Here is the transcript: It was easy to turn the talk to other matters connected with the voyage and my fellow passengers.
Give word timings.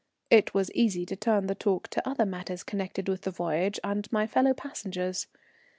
It 0.31 0.55
was 0.55 0.71
easy 0.71 1.05
to 1.05 1.15
turn 1.15 1.45
the 1.45 1.53
talk 1.53 1.87
to 1.89 2.09
other 2.09 2.25
matters 2.25 2.63
connected 2.63 3.07
with 3.07 3.21
the 3.21 3.29
voyage 3.29 3.79
and 3.83 4.11
my 4.11 4.25
fellow 4.25 4.55
passengers. 4.55 5.27